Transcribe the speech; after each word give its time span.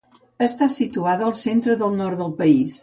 Està 0.45 0.69
situada 0.77 1.29
al 1.29 1.37
centre 1.43 1.79
del 1.85 1.97
nord 2.03 2.25
del 2.25 2.39
país. 2.45 2.79